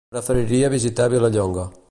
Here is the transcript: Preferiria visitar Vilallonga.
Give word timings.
Preferiria 0.13 0.67
visitar 0.73 1.07
Vilallonga. 1.13 1.71